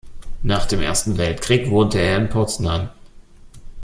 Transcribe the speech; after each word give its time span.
Nach 0.41 0.65
dem 0.65 0.81
Ersten 0.81 1.19
Weltkrieg 1.19 1.69
wohnte 1.69 1.99
er 1.99 2.17
in 2.17 2.27
Poznań. 2.27 2.89